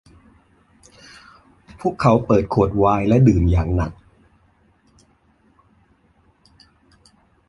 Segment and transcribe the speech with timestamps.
[1.81, 3.91] พวกเขาเปิดขวดไวน์และดื่มอย่างหนัก